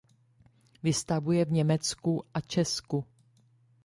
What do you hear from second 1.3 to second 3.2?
v Německu a Česku.